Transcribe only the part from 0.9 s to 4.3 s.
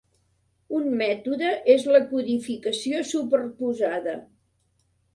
mètode és la codificació superposada.